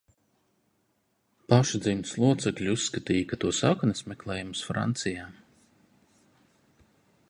[1.53, 5.31] Paši dzimtas locekļi uzskatīja, ka to saknes meklējamas Francijā.